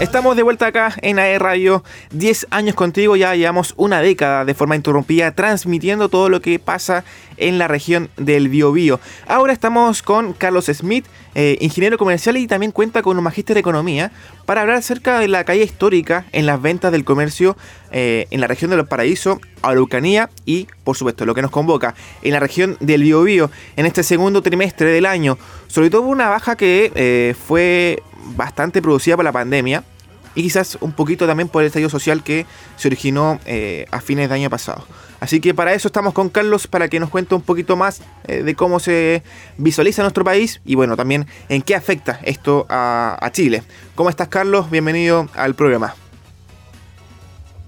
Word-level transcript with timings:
Estamos 0.00 0.34
de 0.34 0.42
vuelta 0.42 0.66
acá 0.66 0.94
en 1.02 1.18
AE 1.18 1.38
Radio, 1.38 1.84
10 2.12 2.46
años 2.48 2.74
contigo, 2.74 3.16
ya 3.16 3.34
llevamos 3.34 3.74
una 3.76 4.00
década 4.00 4.46
de 4.46 4.54
forma 4.54 4.74
interrumpida 4.74 5.32
transmitiendo 5.32 6.08
todo 6.08 6.30
lo 6.30 6.40
que 6.40 6.58
pasa 6.58 7.04
en 7.36 7.58
la 7.58 7.68
región 7.68 8.08
del 8.16 8.48
Biobío. 8.48 8.98
Ahora 9.26 9.52
estamos 9.52 10.02
con 10.02 10.32
Carlos 10.32 10.70
Smith, 10.72 11.04
eh, 11.34 11.58
ingeniero 11.60 11.98
comercial 11.98 12.38
y 12.38 12.46
también 12.46 12.72
cuenta 12.72 13.02
con 13.02 13.18
un 13.18 13.24
magíster 13.24 13.52
de 13.52 13.60
economía 13.60 14.10
para 14.46 14.62
hablar 14.62 14.78
acerca 14.78 15.18
de 15.18 15.28
la 15.28 15.44
caída 15.44 15.64
histórica 15.64 16.24
en 16.32 16.46
las 16.46 16.62
ventas 16.62 16.92
del 16.92 17.04
comercio 17.04 17.58
eh, 17.92 18.26
en 18.30 18.40
la 18.40 18.46
región 18.46 18.70
de 18.70 18.78
los 18.78 18.88
Paraísos, 18.88 19.38
Araucanía 19.60 20.30
y, 20.46 20.66
por 20.82 20.96
supuesto, 20.96 21.26
lo 21.26 21.34
que 21.34 21.42
nos 21.42 21.50
convoca 21.50 21.94
en 22.22 22.32
la 22.32 22.40
región 22.40 22.78
del 22.80 23.02
Biobío 23.02 23.50
en 23.76 23.84
este 23.84 24.02
segundo 24.02 24.40
trimestre 24.40 24.92
del 24.92 25.04
año. 25.04 25.36
Sobre 25.66 25.90
todo 25.90 26.02
una 26.02 26.30
baja 26.30 26.56
que 26.56 26.90
eh, 26.94 27.34
fue 27.46 28.02
bastante 28.34 28.80
producida 28.80 29.16
por 29.16 29.24
la 29.24 29.32
pandemia 29.32 29.84
y 30.34 30.42
quizás 30.42 30.78
un 30.80 30.92
poquito 30.92 31.26
también 31.26 31.48
por 31.48 31.62
el 31.62 31.66
estallido 31.66 31.90
social 31.90 32.22
que 32.22 32.46
se 32.76 32.88
originó 32.88 33.40
eh, 33.46 33.86
a 33.90 34.00
fines 34.00 34.28
de 34.28 34.34
año 34.34 34.50
pasado. 34.50 34.84
Así 35.18 35.40
que 35.40 35.52
para 35.52 35.74
eso 35.74 35.88
estamos 35.88 36.14
con 36.14 36.30
Carlos 36.30 36.66
para 36.66 36.88
que 36.88 36.98
nos 36.98 37.10
cuente 37.10 37.34
un 37.34 37.42
poquito 37.42 37.76
más 37.76 38.00
eh, 38.24 38.42
de 38.42 38.54
cómo 38.54 38.80
se 38.80 39.22
visualiza 39.58 40.02
nuestro 40.02 40.24
país 40.24 40.60
y 40.64 40.76
bueno, 40.76 40.96
también 40.96 41.26
en 41.48 41.62
qué 41.62 41.74
afecta 41.74 42.20
esto 42.22 42.66
a, 42.70 43.28
Chile. 43.32 43.62
¿Cómo 43.94 44.08
estás 44.08 44.28
Carlos? 44.28 44.70
Bienvenido 44.70 45.28
al 45.34 45.54
programa. 45.54 45.94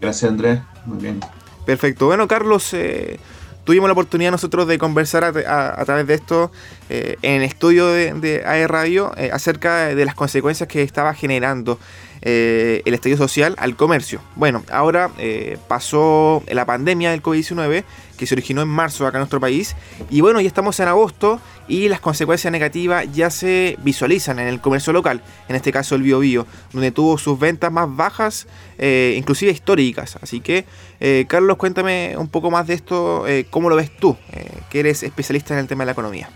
Gracias 0.00 0.30
Andrés, 0.30 0.60
muy 0.86 0.98
bien. 0.98 1.20
Perfecto. 1.66 2.06
Bueno 2.06 2.26
Carlos, 2.26 2.72
eh, 2.72 3.20
tuvimos 3.64 3.88
la 3.88 3.92
oportunidad 3.92 4.30
nosotros 4.30 4.66
de 4.66 4.78
conversar 4.78 5.24
a, 5.24 5.84
través 5.84 6.06
de 6.06 6.14
esto 6.14 6.50
en 6.88 7.34
el 7.34 7.42
estudio 7.42 7.88
de, 7.88 8.14
de 8.14 8.42
AE 8.46 8.66
Radio 8.66 9.12
acerca 9.32 9.94
de 9.94 10.04
las 10.04 10.14
consecuencias 10.14 10.68
que 10.68 10.82
estaba 10.82 11.12
generando 11.14 11.78
eh, 12.24 12.82
el 12.84 12.94
estallido 12.94 13.18
social 13.18 13.56
al 13.58 13.74
comercio. 13.74 14.20
Bueno, 14.36 14.62
ahora 14.70 15.10
eh, 15.18 15.58
pasó 15.66 16.44
la 16.48 16.64
pandemia 16.64 17.10
del 17.10 17.20
COVID-19 17.20 17.82
que 18.16 18.26
se 18.26 18.34
originó 18.36 18.62
en 18.62 18.68
marzo 18.68 19.06
acá 19.06 19.18
en 19.18 19.22
nuestro 19.22 19.40
país 19.40 19.74
y 20.08 20.20
bueno, 20.20 20.40
ya 20.40 20.46
estamos 20.46 20.78
en 20.78 20.86
agosto 20.86 21.40
y 21.66 21.88
las 21.88 21.98
consecuencias 21.98 22.52
negativas 22.52 23.12
ya 23.12 23.30
se 23.30 23.76
visualizan 23.82 24.38
en 24.38 24.46
el 24.46 24.60
comercio 24.60 24.92
local, 24.92 25.20
en 25.48 25.56
este 25.56 25.72
caso 25.72 25.96
el 25.96 26.02
BioBio, 26.02 26.46
donde 26.72 26.92
tuvo 26.92 27.18
sus 27.18 27.38
ventas 27.40 27.72
más 27.72 27.88
bajas, 27.94 28.46
eh, 28.78 29.14
inclusive 29.18 29.50
históricas. 29.50 30.16
Así 30.22 30.40
que, 30.40 30.64
Carlos, 31.26 31.56
cuéntame 31.56 32.14
un 32.16 32.28
poco 32.28 32.52
más 32.52 32.68
de 32.68 32.74
esto, 32.74 33.24
cómo 33.50 33.68
lo 33.68 33.74
ves 33.74 33.90
tú, 33.96 34.16
que 34.70 34.80
eres 34.80 35.02
especialista 35.02 35.54
en 35.54 35.60
el 35.60 35.66
tema 35.66 35.82
de 35.82 35.86
la 35.86 35.92
economía. 35.92 36.30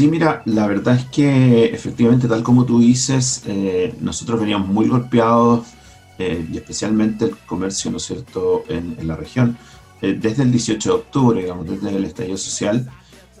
Sí, 0.00 0.08
mira, 0.08 0.40
la 0.46 0.66
verdad 0.66 0.96
es 0.96 1.04
que 1.10 1.66
efectivamente, 1.66 2.26
tal 2.26 2.42
como 2.42 2.64
tú 2.64 2.80
dices, 2.80 3.42
eh, 3.44 3.94
nosotros 4.00 4.40
veníamos 4.40 4.68
muy 4.68 4.88
golpeados, 4.88 5.74
eh, 6.18 6.48
y 6.50 6.56
especialmente 6.56 7.26
el 7.26 7.36
comercio, 7.36 7.90
¿no 7.90 7.98
es 7.98 8.04
cierto?, 8.04 8.64
en, 8.68 8.96
la 9.06 9.14
región, 9.14 9.58
eh, 10.00 10.16
desde 10.18 10.44
el 10.44 10.52
18 10.52 10.88
de 10.88 10.94
octubre, 10.94 11.42
digamos, 11.42 11.68
desde 11.68 11.94
el 11.94 12.06
estallido 12.06 12.38
social, 12.38 12.90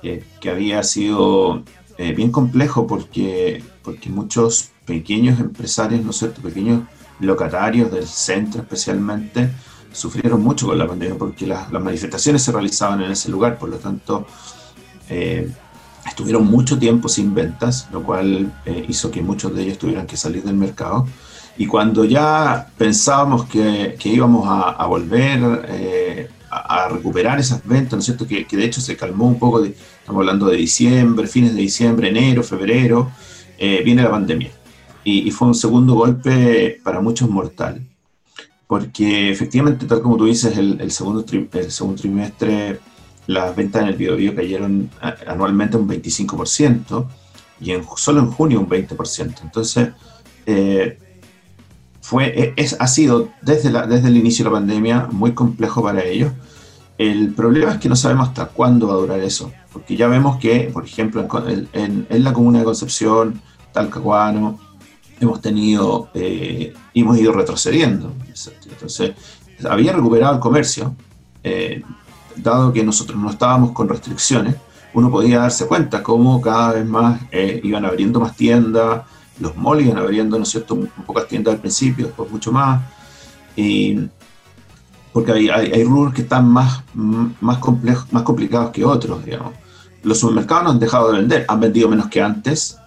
que 0.02 0.50
había 0.50 0.82
sido 0.82 1.64
bien 1.96 2.30
complejo 2.30 2.86
porque, 2.86 3.64
porque 3.82 4.10
muchos 4.10 4.68
pequeños 4.84 5.40
empresarios, 5.40 6.04
¿no 6.04 6.10
es 6.10 6.18
cierto?, 6.18 6.42
pequeños 6.42 6.82
locatarios 7.20 7.90
del 7.90 8.06
centro 8.06 8.60
especialmente, 8.60 9.48
sufrieron 9.92 10.42
mucho 10.42 10.66
con 10.66 10.76
la 10.76 10.86
pandemia 10.86 11.16
porque 11.16 11.46
las, 11.46 11.72
las 11.72 11.82
manifestaciones 11.82 12.42
se 12.42 12.52
realizaban 12.52 13.00
en 13.00 13.12
ese 13.12 13.30
lugar, 13.30 13.58
por 13.58 13.70
lo 13.70 13.78
tanto, 13.78 14.26
estuvieron 16.10 16.46
mucho 16.46 16.78
tiempo 16.78 17.08
sin 17.08 17.34
ventas, 17.34 17.88
lo 17.92 18.02
cual 18.02 18.52
eh, 18.66 18.84
hizo 18.88 19.10
que 19.10 19.22
muchos 19.22 19.54
de 19.54 19.62
ellos 19.62 19.78
tuvieran 19.78 20.06
que 20.06 20.16
salir 20.16 20.42
del 20.42 20.56
mercado. 20.56 21.06
Y 21.56 21.66
cuando 21.66 22.04
ya 22.04 22.68
pensábamos 22.76 23.46
que, 23.46 23.96
que 23.98 24.08
íbamos 24.08 24.44
a, 24.48 24.86
volver 24.86 25.66
eh, 25.68 26.28
a, 26.50 26.88
recuperar 26.88 27.38
esas 27.38 27.66
ventas, 27.66 27.92
¿no 27.92 27.98
es 27.98 28.04
cierto? 28.06 28.26
Que, 28.26 28.46
que, 28.46 28.56
de 28.56 28.64
hecho 28.64 28.80
se 28.80 28.96
calmó 28.96 29.26
un 29.26 29.38
poco, 29.38 29.62
de, 29.62 29.68
estamos 29.68 30.20
hablando 30.20 30.46
de 30.46 30.56
diciembre, 30.56 31.26
fines 31.26 31.54
de 31.54 31.60
diciembre, 31.60 32.08
enero, 32.08 32.42
febrero, 32.42 33.10
eh, 33.58 33.82
viene 33.84 34.02
la 34.02 34.10
pandemia. 34.10 34.50
Y, 35.04 35.30
fue 35.30 35.48
un 35.48 35.54
segundo 35.54 35.94
golpe 35.94 36.80
para 36.82 37.00
muchos 37.00 37.28
mortal. 37.28 37.86
Porque 38.66 39.30
efectivamente, 39.30 39.86
tal 39.86 40.02
como 40.02 40.16
tú 40.16 40.26
dices, 40.26 40.56
el, 40.56 40.90
segundo, 40.90 41.24
el 41.30 41.70
segundo 41.70 42.00
trimestre 42.00 42.80
las 43.30 43.54
ventas 43.54 43.82
en 43.82 43.88
el 43.88 43.94
Biobío 43.94 44.34
cayeron 44.34 44.90
anualmente 45.26 45.76
un 45.76 45.88
25% 45.88 47.06
y 47.60 47.70
en, 47.70 47.84
solo 47.96 48.20
en 48.20 48.30
junio 48.32 48.58
un 48.58 48.68
20%. 48.68 49.42
Entonces, 49.42 49.90
eh, 50.46 50.98
fue, 52.00 52.26
e, 52.26 52.54
es, 52.56 52.76
ha 52.80 52.88
sido 52.88 53.28
desde, 53.40 53.70
desde 53.86 54.08
el 54.08 54.16
inicio 54.16 54.44
de 54.44 54.50
la 54.50 54.56
pandemia 54.56 55.08
muy 55.12 55.32
complejo 55.32 55.80
para 55.80 56.02
ellos. 56.02 56.32
El 56.98 57.32
problema 57.32 57.72
es 57.72 57.78
que 57.78 57.88
no 57.88 57.94
sabemos 57.94 58.28
hasta 58.28 58.46
cuándo 58.46 58.88
va 58.88 58.94
a 58.94 58.96
durar 58.96 59.20
eso, 59.20 59.52
porque 59.72 59.96
ya 59.96 60.08
vemos 60.08 60.38
que, 60.38 60.68
por 60.72 60.84
ejemplo, 60.84 61.26
en, 61.72 62.06
la 62.10 62.32
comuna 62.32 62.58
de 62.58 62.64
Concepción, 62.64 63.40
Talcahuano, 63.72 64.58
hemos 65.20 65.40
tenido, 65.40 66.10
eh, 66.14 66.74
hemos 66.94 67.16
ido 67.16 67.32
retrocediendo. 67.32 68.12
Entonces, 68.26 69.12
había 69.68 69.92
recuperado 69.92 70.34
el 70.34 70.40
comercio, 70.40 70.96
eh, 71.44 71.82
dado 72.42 72.72
que 72.72 72.82
nosotros 72.84 73.18
no 73.18 73.30
estábamos 73.30 73.72
con 73.72 73.88
restricciones, 73.88 74.56
uno 74.94 75.10
podía 75.10 75.40
darse 75.40 75.66
cuenta 75.66 76.02
cómo 76.02 76.40
cada 76.40 76.72
vez 76.72 76.86
más 76.86 77.20
eh, 77.30 77.60
iban 77.62 77.84
abriendo 77.84 78.20
más 78.20 78.36
tiendas, 78.36 79.02
los 79.38 79.56
malls 79.56 79.86
iban 79.86 79.98
abriendo, 79.98 80.36
¿no 80.36 80.42
es 80.42 80.50
cierto?, 80.50 80.78
pocas 81.06 81.26
tiendas 81.28 81.54
al 81.54 81.60
principio, 81.60 82.06
después 82.06 82.30
mucho 82.30 82.52
más, 82.52 82.82
y, 83.56 83.98
porque 85.12 85.32
hay, 85.32 85.48
hay, 85.48 85.84
rubros 85.84 86.14
que 86.14 86.22
están 86.22 86.48
más, 86.48 86.82
más, 86.94 87.58
complejos, 87.58 88.12
más 88.12 88.22
complicados 88.22 88.70
que 88.70 88.84
otros, 88.84 89.24
digamos. 89.24 89.54
Los 90.02 90.18
supermercados 90.18 90.64
no 90.64 90.70
han 90.70 90.78
dejado 90.78 91.12
de 91.12 91.18
vender, 91.18 91.44
han 91.48 91.60
vendido 91.60 91.88
menos 91.88 92.06
que 92.06 92.22
antes, 92.22 92.78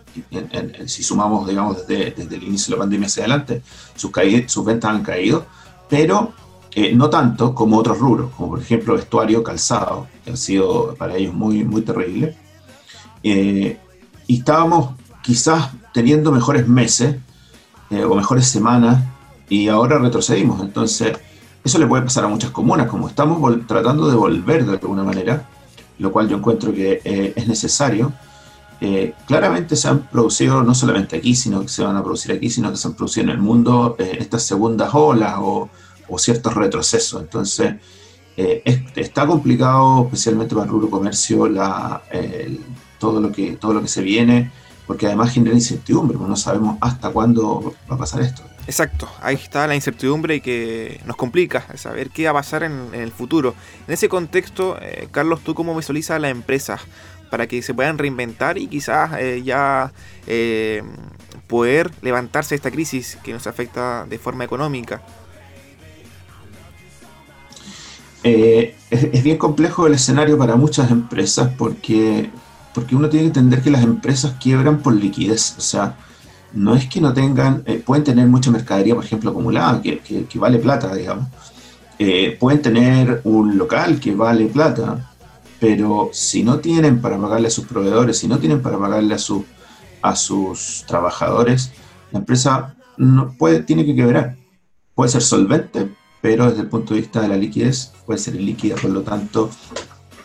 si 0.86 1.03
sumamos, 1.03 1.47
digamos, 1.47 1.86
desde, 1.86 2.12
desde, 2.12 2.36
el 2.36 2.44
inicio 2.44 2.72
de 2.72 2.78
la 2.78 2.84
pandemia 2.84 3.08
hacia 3.08 3.24
adelante, 3.24 3.62
sus, 3.96 4.12
sus 4.47 4.66
ventas 4.66 4.92
han 4.92 5.03
caído, 5.03 5.46
pero 5.90 6.34
eh, 6.76 6.92
no 6.96 7.10
tanto 7.10 7.54
como 7.54 7.78
otros 7.78 8.00
rubros, 8.00 8.32
como 8.36 8.50
por 8.50 8.60
ejemplo 8.60 8.96
vestuario, 8.96 9.44
calzado, 9.44 10.08
que 10.26 10.32
ha 10.32 10.36
sido 10.36 10.96
para 10.96 11.16
ellos 11.16 11.34
muy, 11.34 11.64
muy 11.64 11.84
terrible. 11.84 12.36
Eh, 13.22 13.78
y 14.26 14.40
estábamos 14.40 14.96
quizás 15.22 15.70
teniendo 15.94 16.32
mejores 16.32 16.68
meses 16.68 17.18
eh, 17.92 18.04
o 18.04 18.16
mejores 18.16 18.48
semanas 18.48 19.04
y 19.50 19.68
ahora 19.68 20.00
retrocedimos. 20.00 20.62
Entonces, 20.62 21.16
eso 21.64 21.78
le 21.78 21.86
puede 21.86 22.02
pasar 22.04 22.24
a 22.24 22.28
muchas 22.28 22.50
comunas, 22.50 22.88
como 22.88 23.08
estamos 23.08 23.68
tratando 23.68 24.10
de 24.10 24.16
volver 24.16 24.66
de 24.66 24.72
alguna 24.72 25.04
manera, 25.04 25.48
lo 26.00 26.12
cual 26.12 26.28
yo 26.28 26.38
encuentro 26.38 26.74
que 26.74 27.02
es 27.36 27.48
necesario. 27.48 28.12
claramente 29.28 29.76
se 29.76 29.88
han 29.88 30.00
producido, 30.08 30.64
no 30.64 30.74
solamente 30.76 31.18
aquí, 31.18 31.36
sino 31.36 31.62
que 31.62 31.70
se 31.70 31.84
van 31.84 31.96
a 31.96 32.04
producir 32.04 32.32
aquí, 32.34 32.50
sino 32.50 32.72
que 32.72 32.78
se 32.78 32.88
han 32.88 32.96
producido 32.96 33.26
en 33.26 33.30
el 33.30 33.38
mundo 33.38 33.96
estas 34.00 34.44
segundas 34.44 34.90
olas 34.94 35.36
o 35.38 35.70
o 36.13 36.19
ciertos 36.19 36.53
retrocesos. 36.53 37.22
Entonces, 37.22 37.75
eh, 38.38 38.62
está 38.96 39.25
complicado, 39.25 40.03
especialmente 40.06 40.53
para 40.53 40.66
el 40.66 40.72
rubro 40.72 40.90
comercio, 40.90 41.50
todo, 43.00 43.19
lo 43.19 43.31
que, 43.31 43.53
todo 43.53 43.74
lo 43.74 43.81
que 43.81 43.88
se 43.88 44.01
viene, 44.01 44.51
porque 44.85 45.07
además 45.07 45.34
genera 45.34 45.56
incertidumbre, 45.56 46.18
no 46.18 46.35
sabemos 46.35 46.78
hasta 46.81 47.09
cuándo 47.09 47.74
va 47.90 47.96
a 47.96 47.97
pasar 47.97 48.22
esto. 48.22 48.44
Exacto, 48.66 49.09
ahí 49.22 49.35
está 49.35 49.68
la 49.68 49.75
incertidumbre 49.75 50.40
que 50.40 51.01
nos 51.06 51.18
complica 51.18 51.66
saber 51.75 52.12
qué 52.12 52.25
va 52.25 52.30
a 52.30 52.33
pasar 52.33 52.63
en, 52.63 52.94
el 52.94 53.12
futuro. 53.12 53.56
En 53.88 53.94
ese 53.94 54.07
contexto, 54.07 54.77
eh, 54.81 55.07
Carlos, 55.12 55.42
¿tú 55.42 55.54
cómo 55.54 55.75
visualizas 55.75 56.16
a 56.16 56.19
las 56.19 56.31
empresas 56.31 56.81
para 57.30 57.48
que 57.48 57.62
se 57.63 57.74
puedan 57.74 57.98
reinventar 57.98 58.59
y 58.59 58.68
quizás 58.68 59.12
eh, 59.19 59.42
ya 59.44 59.92
poder 61.48 61.92
levantarse 62.01 62.51
de 62.51 62.57
esta 62.57 62.71
crisis 62.71 63.18
que 63.24 63.33
nos 63.33 63.48
afecta 63.48 64.06
de 64.06 64.18
forma 64.19 64.44
económica? 64.44 65.01
Eh, 68.24 68.75
es, 68.90 69.24
bien 69.24 69.38
complejo 69.38 69.88
el 69.88 69.94
escenario 69.94 70.38
para 70.38 70.56
muchas 70.56 70.90
empresas 70.92 71.52
porque, 71.58 72.30
porque 72.74 72.96
uno 72.96 73.10
tiene 73.10 73.24
que 73.24 73.40
entender 73.40 73.62
que 73.62 73.72
las 73.72 73.84
empresas 73.84 74.36
quiebran 74.40 74.80
por 74.80 74.96
liquidez. 74.96 75.56
O 75.58 75.62
sea, 75.62 75.98
no 76.54 76.75
es 76.75 76.88
que 76.88 77.02
no 77.02 77.14
tengan, 77.14 77.64
eh, 77.66 77.81
pueden 77.86 78.04
tener 78.04 78.28
mucha 78.28 78.52
mercadería, 78.52 78.96
por 78.96 79.04
ejemplo, 79.04 79.31
acumulada, 79.31 79.81
que, 79.81 80.00
que, 80.00 80.40
vale 80.40 80.60
plata, 80.60 80.94
digamos. 80.96 81.28
Eh, 82.00 82.38
pueden 82.40 82.62
tener 82.62 83.22
un 83.24 83.58
local 83.58 84.00
que 84.00 84.16
vale 84.16 84.46
plata, 84.48 85.12
pero 85.60 86.10
si 86.14 86.44
no 86.44 86.60
tienen 86.60 87.02
para 87.02 87.18
pagarle 87.19 87.48
a 87.48 87.52
sus 87.52 87.66
proveedores, 87.66 88.18
si 88.18 88.28
no 88.28 88.40
tienen 88.40 88.62
para 88.62 88.78
pagarle 88.78 89.16
a, 89.16 89.19
su, 89.19 89.46
a 90.02 90.16
sus 90.16 90.84
trabajadores, 90.88 91.72
la 92.12 92.19
empresa 92.19 92.76
no 92.98 93.34
puede, 93.34 93.64
tiene 93.64 93.86
que 93.86 93.96
quebrar. 93.96 94.36
Puede 94.96 95.10
ser 95.10 95.24
solvente, 95.24 95.90
pero 96.24 96.50
desde 96.50 96.62
el 96.62 96.70
punto 96.70 96.94
de 96.94 97.02
vista 97.02 97.20
de 97.20 97.28
la 97.28 97.36
liquidez 97.36 97.92
puede 98.06 98.18
ser 98.18 98.36
líquida, 98.36 98.78
por 98.78 98.92
lo 98.92 99.02
tanto, 99.02 99.50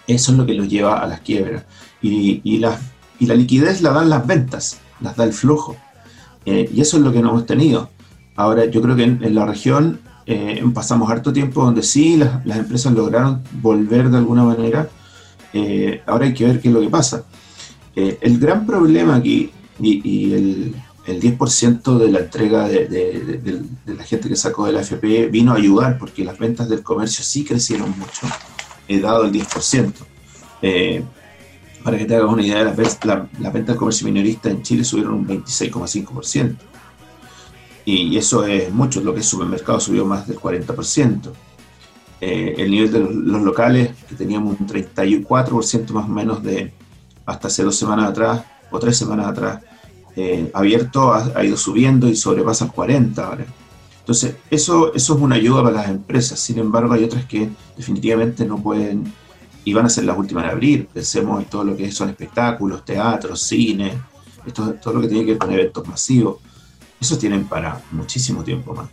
eso 0.06 0.30
es 0.30 0.38
lo 0.38 0.46
que 0.46 0.54
los 0.54 0.68
lleva 0.68 1.00
a 1.00 1.08
las 1.08 1.22
quiebras. 1.22 1.64
Y, 2.00 2.40
y, 2.44 2.58
la, 2.58 2.78
y 3.18 3.26
la 3.26 3.34
liquidez 3.34 3.82
la 3.82 3.90
dan 3.90 4.08
las 4.08 4.24
ventas, 4.24 4.78
las 5.00 5.16
da 5.16 5.24
el 5.24 5.32
flujo. 5.32 5.76
Eh, 6.46 6.70
y 6.72 6.80
eso 6.82 6.98
es 6.98 7.02
lo 7.02 7.12
que 7.12 7.20
no 7.20 7.30
hemos 7.30 7.46
tenido. 7.46 7.90
Ahora, 8.36 8.66
yo 8.66 8.80
creo 8.80 8.94
que 8.94 9.02
en, 9.02 9.34
la 9.34 9.44
región 9.44 9.98
eh, 10.26 10.64
pasamos 10.72 11.10
harto 11.10 11.32
tiempo 11.32 11.64
donde 11.64 11.82
sí 11.82 12.16
las, 12.16 12.46
las, 12.46 12.58
empresas 12.58 12.92
lograron 12.92 13.42
volver 13.60 14.08
de 14.08 14.18
alguna 14.18 14.44
manera. 14.44 14.88
Eh, 15.52 16.00
ahora 16.06 16.26
hay 16.26 16.32
que 16.32 16.46
ver 16.46 16.60
qué 16.60 16.68
es 16.68 16.74
lo 16.74 16.80
que 16.80 16.90
pasa. 16.90 17.24
el 17.96 18.38
gran 18.38 18.64
problema 18.64 19.16
aquí, 19.16 19.50
y, 19.80 20.32
el, 20.32 20.74
el, 21.08 21.20
10% 21.20 21.98
de 21.98 22.10
la 22.10 22.20
entrega 22.20 22.68
de, 22.68 22.86
de, 22.86 23.60
de, 23.84 23.94
la 23.94 24.04
gente 24.04 24.28
que 24.28 24.36
sacó 24.36 24.66
de 24.66 24.72
la 24.72 24.80
FP 24.80 25.28
vino 25.28 25.52
a 25.52 25.56
ayudar 25.56 25.98
porque 25.98 26.24
las 26.24 26.38
ventas 26.38 26.68
del 26.68 26.82
comercio 26.82 27.24
sí 27.24 27.44
crecieron 27.44 27.90
mucho, 27.98 28.26
he 28.86 29.00
dado 29.00 29.24
el 29.24 29.32
10%. 29.32 29.92
para 31.82 31.98
que 31.98 32.04
te 32.04 32.16
hagas 32.16 32.32
una 32.32 32.42
idea, 32.42 32.64
las, 32.64 32.76
ventas 32.76 33.66
del 33.66 33.76
comercio 33.76 34.06
minorista 34.06 34.50
en 34.50 34.62
Chile 34.62 34.84
subieron 34.84 35.14
un 35.14 35.26
26,5% 35.26 36.56
y 37.90 38.18
eso 38.18 38.44
es 38.44 38.70
mucho, 38.70 39.00
lo 39.00 39.14
que 39.14 39.20
es 39.20 39.26
supermercado 39.26 39.80
subió 39.80 40.04
más 40.04 40.28
del 40.28 40.38
40%. 40.38 41.32
Eh, 42.20 42.54
el 42.58 42.70
nivel 42.70 42.92
de 42.92 42.98
los, 42.98 43.42
locales, 43.42 43.92
que 44.06 44.14
teníamos 44.14 44.60
un 44.60 44.66
34% 44.66 45.90
más 45.92 46.04
o 46.04 46.08
menos 46.08 46.42
de 46.42 46.74
hasta 47.24 47.48
hace 47.48 47.62
dos 47.62 47.76
semanas 47.76 48.10
atrás 48.10 48.42
o 48.70 48.78
tres 48.78 48.98
semanas 48.98 49.28
atrás, 49.28 49.62
eh, 50.18 50.50
abierto 50.52 51.12
ha, 51.12 51.44
ido 51.44 51.56
subiendo 51.56 52.08
y 52.08 52.16
sobrepasa 52.16 52.66
el 52.66 52.72
40 52.72 53.24
ahora. 53.24 53.46
Entonces, 54.00 54.36
eso, 54.50 54.92
eso 54.94 55.14
es 55.14 55.20
una 55.20 55.36
ayuda 55.36 55.62
para 55.62 55.76
las 55.76 55.88
empresas. 55.88 56.40
Sin 56.40 56.58
embargo, 56.58 56.94
hay 56.94 57.04
otras 57.04 57.26
que 57.26 57.48
definitivamente 57.76 58.44
no 58.44 58.58
pueden 58.62 59.12
y 59.64 59.74
van 59.74 59.86
a 59.86 59.90
ser 59.90 60.04
las 60.04 60.18
últimas 60.18 60.44
en 60.44 60.50
abrir. 60.50 60.86
Pensemos 60.86 61.42
en 61.42 61.48
todo 61.48 61.64
lo 61.64 61.76
que 61.76 61.92
son 61.92 62.08
espectáculos, 62.08 62.84
teatros, 62.84 63.40
cine, 63.40 63.92
esto, 64.46 64.74
todo 64.82 64.94
lo 64.94 65.00
que 65.02 65.08
tiene 65.08 65.24
que 65.24 65.32
ver 65.32 65.38
con 65.38 65.52
eventos 65.52 65.86
masivos 65.86 66.38
eso 67.00 67.18
tienen 67.18 67.44
para 67.44 67.80
muchísimo 67.92 68.42
tiempo 68.42 68.74
más. 68.74 68.88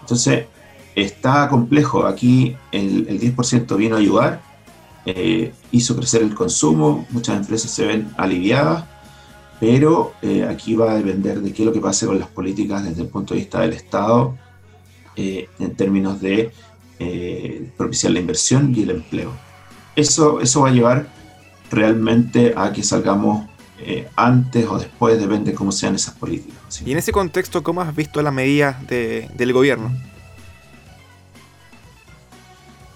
Entonces, 0.00 0.46
está 0.94 1.48
complejo. 1.48 2.06
Aquí 2.06 2.56
el, 2.72 3.06
10% 3.08 3.76
vino 3.76 3.96
a 3.96 3.98
ayudar, 3.98 4.42
eh, 5.06 5.52
hizo 5.70 5.96
crecer 5.96 6.22
el 6.22 6.34
consumo, 6.34 7.06
muchas 7.10 7.36
empresas 7.36 7.70
se 7.70 7.86
ven 7.86 8.12
aliviadas, 8.16 8.84
pero 9.60 10.14
eh, 10.22 10.44
aquí 10.44 10.74
va 10.74 10.92
a 10.92 10.96
depender 10.96 11.40
de 11.40 11.52
qué 11.52 11.62
es 11.62 11.66
lo 11.66 11.72
que 11.72 11.80
pase 11.80 12.06
con 12.06 12.18
las 12.18 12.28
políticas 12.28 12.84
desde 12.84 13.02
el 13.02 13.08
punto 13.08 13.34
de 13.34 13.40
vista 13.40 13.60
del 13.60 13.72
Estado 13.72 14.36
eh, 15.16 15.48
en 15.58 15.74
términos 15.74 16.20
de 16.20 16.52
propiciar 17.76 18.12
la 18.12 18.20
inversión 18.20 18.72
y 18.74 18.82
el 18.82 18.90
empleo. 18.90 19.30
Eso, 19.94 20.40
eso 20.40 20.62
va 20.62 20.68
a 20.68 20.72
llevar 20.72 21.06
realmente 21.70 22.54
a 22.56 22.72
que 22.72 22.82
salgamos 22.82 23.44
eh, 23.78 24.08
antes 24.16 24.66
o 24.66 24.78
después, 24.78 25.18
depende 25.20 25.50
de 25.50 25.56
cómo 25.56 25.70
sean 25.70 25.94
esas 25.94 26.14
políticas. 26.14 26.82
Y 26.84 26.92
en 26.92 26.98
ese 26.98 27.12
contexto, 27.12 27.62
¿cómo 27.62 27.82
has 27.82 27.94
visto 27.94 28.22
las 28.22 28.32
medidas 28.32 28.76
del 28.86 29.52
gobierno? 29.52 29.92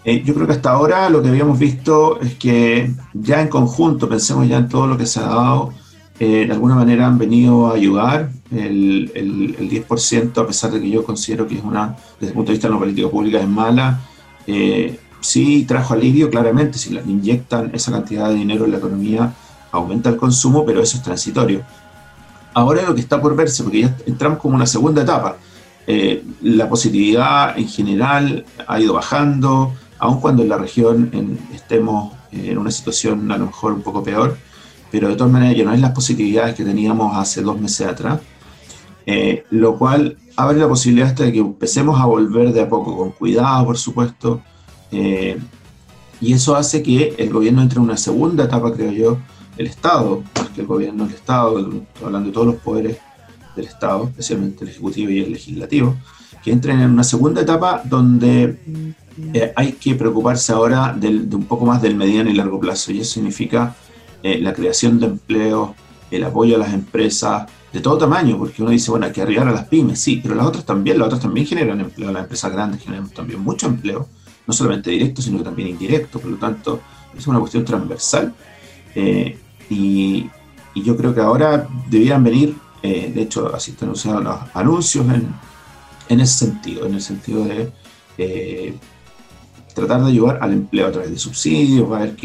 Eh, 0.04 0.22
yo 0.24 0.32
creo 0.34 0.46
que 0.46 0.54
hasta 0.54 0.70
ahora 0.70 1.10
lo 1.10 1.22
que 1.22 1.28
habíamos 1.28 1.58
visto 1.58 2.18
es 2.20 2.34
que 2.36 2.90
ya 3.12 3.42
en 3.42 3.48
conjunto, 3.48 4.08
pensemos 4.08 4.48
ya 4.48 4.56
en 4.56 4.68
todo 4.68 4.86
lo 4.86 4.96
que 4.96 5.04
se 5.04 5.20
ha 5.20 5.24
dado, 5.24 5.74
eh, 6.20 6.46
de 6.46 6.52
alguna 6.52 6.76
manera 6.76 7.06
han 7.06 7.18
venido 7.18 7.66
a 7.68 7.74
ayudar. 7.74 8.30
El, 8.52 9.10
el, 9.14 9.70
10%, 9.70 10.38
a 10.40 10.46
pesar 10.46 10.70
de 10.70 10.80
que 10.80 10.90
yo 10.90 11.04
considero 11.04 11.46
que 11.48 11.56
es 11.56 11.64
una, 11.64 11.96
desde 12.20 12.28
el 12.28 12.34
punto 12.34 12.50
de 12.50 12.54
vista 12.54 12.68
de 12.68 12.74
la 12.74 12.80
política 12.80 13.08
pública, 13.08 13.40
es 13.40 13.48
mala, 13.48 14.00
sí 15.20 15.64
trajo 15.66 15.94
alivio, 15.94 16.30
claramente, 16.30 16.78
si 16.78 16.94
inyectan 16.94 17.70
esa 17.74 17.92
cantidad 17.92 18.28
de 18.28 18.34
dinero 18.34 18.64
en 18.64 18.72
la 18.72 18.78
economía, 18.78 19.32
aumenta 19.70 20.10
el 20.10 20.16
consumo, 20.16 20.64
pero 20.64 20.82
eso 20.82 20.96
es 20.96 21.02
transitorio. 21.02 21.62
Ahora 22.54 22.82
lo 22.82 22.94
que 22.94 23.00
está 23.00 23.20
por 23.20 23.36
verse, 23.36 23.62
porque 23.62 23.82
ya 23.82 23.96
entramos 24.06 24.38
como 24.38 24.56
una 24.56 24.66
segunda 24.66 25.02
etapa, 25.02 25.36
eh, 25.86 26.24
la 26.42 26.68
positividad 26.68 27.56
en 27.58 27.68
general 27.68 28.44
ha 28.66 28.80
ido 28.80 28.94
bajando, 28.94 29.72
aun 29.98 30.20
cuando 30.20 30.42
en 30.42 30.48
la 30.48 30.56
región 30.56 31.38
estemos 31.54 32.12
en 32.32 32.58
una 32.58 32.70
situación 32.70 33.30
a 33.30 33.38
lo 33.38 33.46
mejor 33.46 33.72
un 33.72 33.82
poco 33.82 34.02
peor, 34.02 34.36
pero 34.90 35.08
de 35.08 35.16
todas 35.16 35.32
maneras 35.32 35.56
ya 35.56 35.64
no 35.64 35.72
es 35.72 35.80
las 35.80 35.92
positividades 35.92 36.54
que 36.54 36.64
teníamos 36.64 37.16
hace 37.16 37.42
dos 37.42 37.60
meses 37.60 37.86
atrás, 37.86 38.20
eh, 39.06 39.44
lo 39.50 39.78
cual 39.78 40.16
abre 40.36 40.58
la 40.58 40.68
posibilidad 40.68 41.14
de 41.14 41.32
que 41.32 41.38
empecemos 41.38 42.00
a 42.00 42.06
volver 42.06 42.52
de 42.52 42.62
a 42.62 42.68
poco, 42.68 42.96
con 42.96 43.10
cuidado 43.12 43.66
por 43.66 43.78
supuesto, 43.78 44.42
eh, 44.92 45.38
y 46.20 46.32
eso 46.32 46.54
hace 46.54 46.82
que 46.82 47.14
el 47.18 47.30
gobierno 47.30 47.62
entre 47.62 47.78
en 47.78 47.84
una 47.84 47.96
segunda 47.96 48.44
etapa, 48.44 48.72
creo 48.72 48.92
yo, 48.92 49.18
el 49.56 49.66
Estado, 49.66 50.22
más 50.36 50.48
que 50.50 50.60
el 50.60 50.66
gobierno, 50.66 51.04
el 51.04 51.12
Estado, 51.12 51.56
hablando 52.04 52.28
de 52.28 52.32
todos 52.32 52.46
los 52.46 52.56
poderes 52.56 52.98
del 53.56 53.66
Estado, 53.66 54.04
especialmente 54.04 54.64
el 54.64 54.70
Ejecutivo 54.70 55.10
y 55.10 55.20
el 55.20 55.32
Legislativo, 55.32 55.96
que 56.42 56.52
entren 56.52 56.80
en 56.80 56.90
una 56.90 57.04
segunda 57.04 57.42
etapa 57.42 57.82
donde 57.84 58.58
eh, 59.34 59.52
hay 59.54 59.72
que 59.72 59.94
preocuparse 59.94 60.52
ahora 60.52 60.94
de 60.96 61.08
un 61.08 61.44
poco 61.44 61.66
más 61.66 61.82
del 61.82 61.94
mediano 61.94 62.30
y 62.30 62.34
largo 62.34 62.58
plazo, 62.60 62.92
y 62.92 63.00
eso 63.00 63.14
significa 63.14 63.74
eh, 64.22 64.38
la 64.40 64.52
creación 64.52 64.98
de 65.00 65.06
empleo, 65.06 65.74
el 66.10 66.24
apoyo 66.24 66.56
a 66.56 66.58
las 66.58 66.74
empresas 66.74 67.46
de 67.72 67.80
todo 67.80 67.98
tamaño, 67.98 68.36
porque 68.36 68.62
uno 68.62 68.70
dice, 68.70 68.90
bueno, 68.90 69.06
hay 69.06 69.12
que 69.12 69.22
arribar 69.22 69.48
a 69.48 69.52
las 69.52 69.66
pymes, 69.66 70.00
sí, 70.00 70.20
pero 70.22 70.34
las 70.34 70.46
otras 70.46 70.64
también, 70.64 70.98
las 70.98 71.06
otras 71.06 71.22
también 71.22 71.46
generan 71.46 71.80
empleo, 71.80 72.10
las 72.12 72.22
empresas 72.22 72.52
grandes 72.52 72.82
generan 72.82 73.08
también 73.10 73.40
mucho 73.40 73.66
empleo, 73.66 74.08
no 74.46 74.52
solamente 74.52 74.90
directo, 74.90 75.22
sino 75.22 75.42
también 75.42 75.68
indirecto, 75.68 76.18
por 76.18 76.30
lo 76.30 76.36
tanto, 76.36 76.80
es 77.16 77.26
una 77.26 77.38
cuestión 77.38 77.64
transversal. 77.64 78.34
Eh, 78.94 79.38
y, 79.68 80.28
yo 80.74 80.96
creo 80.96 81.14
que 81.14 81.20
ahora 81.20 81.68
debieran 81.90 82.24
venir, 82.24 82.56
eh, 82.82 83.12
de 83.14 83.22
hecho, 83.22 83.54
así 83.54 83.72
están 83.72 83.88
anunciados 83.88 84.24
los 84.24 84.36
anuncios 84.54 85.04
en, 85.06 85.28
en, 86.08 86.20
ese 86.20 86.46
sentido, 86.46 86.86
en 86.86 86.94
el 86.94 87.02
sentido 87.02 87.44
de 87.44 87.70
tratar 89.74 90.02
de 90.02 90.08
ayudar 90.08 90.38
al 90.40 90.52
empleo 90.52 90.86
a 90.86 90.92
través 90.92 91.10
de 91.10 91.18
subsidios, 91.18 91.90
a 91.90 91.96
haber 91.96 92.16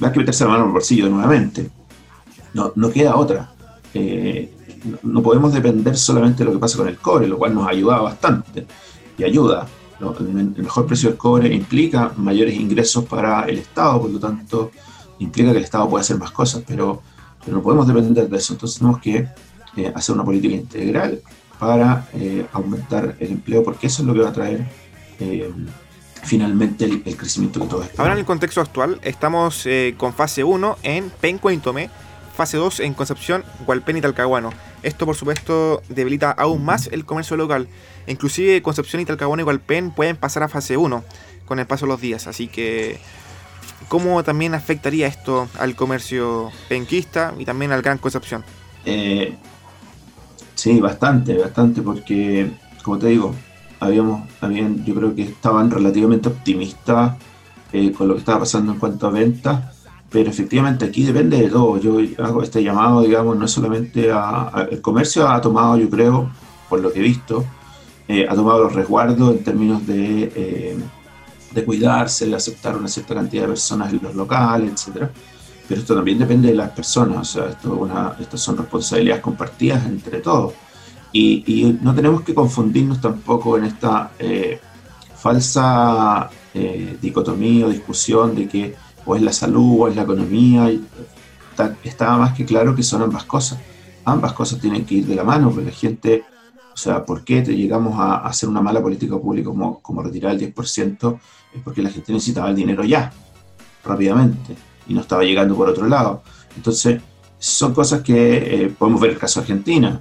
a 0.00 0.12
que 0.12 0.18
meterse 0.18 0.44
la 0.44 0.50
mano 0.50 0.62
en 0.62 0.68
el 0.68 0.72
bolsillo 0.72 1.08
nuevamente. 1.08 1.70
No, 2.54 2.72
no 2.74 2.90
queda 2.90 3.16
otra. 3.16 3.52
Eh, 3.94 4.52
no, 5.02 5.22
podemos 5.22 5.52
depender 5.52 5.96
solamente 5.96 6.38
de 6.38 6.46
lo 6.46 6.52
que 6.52 6.58
pasa 6.58 6.78
con 6.78 6.88
el 6.88 6.98
cobre, 6.98 7.26
lo 7.26 7.38
cual 7.38 7.54
nos 7.54 7.66
ha 7.66 7.70
ayudado 7.70 8.04
bastante 8.04 8.66
y 9.18 9.24
ayuda. 9.24 9.66
El 10.00 10.62
mejor 10.62 10.86
precio 10.86 11.08
del 11.08 11.18
cobre 11.18 11.52
implica 11.52 12.12
mayores 12.16 12.54
ingresos 12.54 13.04
para 13.06 13.44
el 13.44 13.58
Estado, 13.58 14.02
por 14.02 14.10
lo 14.10 14.18
tanto, 14.18 14.70
implica 15.18 15.52
que 15.52 15.58
el 15.58 15.64
Estado 15.64 15.88
puede 15.88 16.02
hacer 16.02 16.18
más 16.18 16.30
cosas, 16.30 16.62
pero, 16.66 17.02
no 17.46 17.62
podemos 17.62 17.86
depender 17.86 18.28
de 18.28 18.36
eso. 18.36 18.54
Entonces 18.54 18.78
tenemos 18.78 19.00
que 19.00 19.28
eh, 19.76 19.92
hacer 19.94 20.14
una 20.14 20.24
política 20.24 20.54
integral 20.54 21.20
para 21.58 22.08
eh, 22.12 22.46
aumentar 22.52 23.16
el 23.18 23.30
empleo, 23.30 23.62
porque 23.62 23.86
eso 23.86 24.02
es 24.02 24.06
lo 24.08 24.14
que 24.14 24.20
va 24.20 24.28
a 24.28 24.32
traer 24.32 24.66
finalmente 26.26 26.84
el, 26.84 27.16
crecimiento 27.16 27.60
que 27.60 27.66
todos 27.66 27.84
esperamos. 27.84 28.00
Ahora 28.00 28.12
en 28.12 28.18
el 28.18 28.24
contexto 28.24 28.60
actual 28.60 29.00
estamos 29.02 29.66
con 29.96 30.12
fase 30.12 30.44
1 30.44 30.78
en 30.82 31.10
Penco 31.20 31.50
y 31.50 31.58
Tomé, 31.58 31.90
fase 32.36 32.56
2 32.56 32.80
en 32.80 32.94
Concepción, 32.94 33.44
Hualpén 33.66 33.96
y 33.96 34.00
Talcahuano. 34.00 34.50
Esto 34.82 35.06
por 35.06 35.16
supuesto 35.16 35.82
debilita 35.88 36.30
aún 36.30 36.64
más 36.64 36.88
el 36.88 37.04
comercio 37.04 37.36
local. 37.36 37.68
Inclusive 38.06 38.62
Concepción 38.62 39.00
y 39.02 39.04
Talcahuano 39.04 39.42
y 39.42 39.46
Hualpén 39.46 39.90
pueden 39.90 40.16
pasar 40.16 40.42
a 40.42 40.48
fase 40.48 40.76
1 40.76 41.04
con 41.46 41.58
el 41.58 41.66
paso 41.66 41.86
de 41.86 41.92
los 41.92 42.00
días, 42.00 42.26
así 42.26 42.48
que 42.48 42.98
¿Cómo 43.88 44.24
también 44.24 44.54
afectaría 44.54 45.06
esto 45.06 45.48
al 45.58 45.76
comercio 45.76 46.50
penquista 46.68 47.34
y 47.38 47.44
también 47.44 47.70
al 47.70 47.82
Gran 47.82 47.98
Concepción? 47.98 48.44
Eh, 48.84 49.36
sí, 50.54 50.80
bastante, 50.80 51.38
bastante, 51.38 51.82
porque, 51.82 52.50
como 52.82 52.98
te 52.98 53.08
digo, 53.08 53.34
habíamos, 53.80 54.28
habían, 54.40 54.84
yo 54.84 54.94
creo 54.94 55.14
que 55.14 55.22
estaban 55.22 55.70
relativamente 55.70 56.28
optimistas 56.28 57.16
eh, 57.72 57.92
con 57.92 58.08
lo 58.08 58.14
que 58.14 58.20
estaba 58.20 58.40
pasando 58.40 58.72
en 58.72 58.78
cuanto 58.78 59.06
a 59.06 59.10
ventas, 59.10 59.86
pero 60.10 60.30
efectivamente 60.30 60.84
aquí 60.84 61.04
depende 61.04 61.38
de 61.38 61.48
todo. 61.48 61.78
Yo 61.78 61.98
hago 62.24 62.42
este 62.42 62.62
llamado, 62.62 63.02
digamos, 63.02 63.36
no 63.36 63.48
solamente 63.48 64.10
a, 64.12 64.68
el 64.70 64.80
comercio 64.80 65.28
ha 65.28 65.40
tomado, 65.40 65.76
yo 65.76 65.90
creo, 65.90 66.30
por 66.68 66.80
lo 66.80 66.92
que 66.92 67.00
he 67.00 67.02
visto, 67.02 67.44
eh, 68.08 68.26
ha 68.28 68.34
tomado 68.34 68.64
los 68.64 68.74
resguardos 68.74 69.32
en 69.32 69.44
términos 69.44 69.86
de 69.86 70.76
de 71.56 71.64
cuidarse, 71.64 72.26
de 72.26 72.36
aceptar 72.36 72.76
una 72.76 72.86
cierta 72.86 73.14
cantidad 73.14 73.42
de 73.42 73.48
personas 73.48 73.92
en 73.92 74.00
los 74.02 74.14
locales, 74.14 74.86
etc. 74.86 75.08
Pero 75.66 75.80
esto 75.80 75.94
también 75.94 76.18
depende 76.18 76.48
de 76.48 76.54
las 76.54 76.70
personas, 76.70 77.18
o 77.18 77.24
sea, 77.24 77.50
esto 77.50 77.72
una, 77.74 78.14
son 78.34 78.58
responsabilidades 78.58 79.22
compartidas 79.22 79.84
entre 79.86 80.20
todos. 80.20 80.52
Y, 81.12 81.78
no 81.80 81.94
tenemos 81.94 82.22
que 82.22 82.34
confundirnos 82.34 83.00
tampoco 83.00 83.56
en 83.56 83.64
esta 83.64 84.12
eh, 84.18 84.60
falsa 85.16 86.28
eh, 86.52 86.98
dicotomía 87.00 87.66
o 87.66 87.70
discusión 87.70 88.34
de 88.34 88.48
que 88.48 88.74
o 89.06 89.16
es 89.16 89.22
la 89.22 89.32
salud 89.32 89.80
o 89.80 89.88
es 89.88 89.96
la 89.96 90.02
economía. 90.02 90.70
Está, 91.82 92.16
más 92.18 92.34
que 92.34 92.44
claro 92.44 92.74
que 92.74 92.82
son 92.82 93.02
ambas 93.02 93.24
cosas. 93.24 93.58
Ambas 94.04 94.32
cosas 94.34 94.60
tienen 94.60 94.84
que 94.84 94.96
ir 94.96 95.06
de 95.06 95.14
la 95.14 95.24
mano, 95.24 95.50
porque 95.50 95.70
la 95.70 95.72
gente, 95.72 96.24
o 96.72 96.76
sea, 96.76 97.04
¿por 97.04 97.24
qué 97.24 97.42
te 97.42 97.56
llegamos 97.56 97.98
a, 97.98 98.16
hacer 98.18 98.48
una 98.48 98.60
mala 98.60 98.82
política 98.82 99.16
pública 99.18 99.48
como, 99.48 99.80
como 99.80 100.02
retirar 100.02 100.32
el 100.32 100.54
10%? 100.54 101.18
porque 101.64 101.82
la 101.82 101.90
gente 101.90 102.12
necesitaba 102.12 102.50
el 102.50 102.56
dinero 102.56 102.84
ya, 102.84 103.12
rápidamente, 103.84 104.56
y 104.88 104.94
no 104.94 105.00
estaba 105.00 105.24
llegando 105.24 105.56
por 105.56 105.68
otro 105.68 105.86
lado. 105.86 106.22
Entonces, 106.54 107.00
son 107.38 107.74
cosas 107.74 108.02
que 108.02 108.64
eh, 108.64 108.74
podemos 108.78 109.00
ver 109.00 109.12
el 109.12 109.18
caso 109.18 109.40
de 109.40 109.44
Argentina. 109.44 110.00